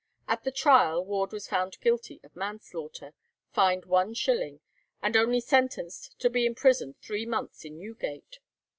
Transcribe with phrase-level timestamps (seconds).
[0.27, 3.13] At the trial Ward was found guilty of manslaughter,
[3.51, 4.59] fined one shilling,
[4.99, 8.39] and only sentenced to be imprisoned three months in Newgate.